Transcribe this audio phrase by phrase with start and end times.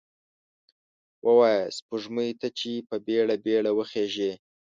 [1.27, 4.33] ووایه سپوږمۍ ته، چې په بیړه، بیړه وخیژئ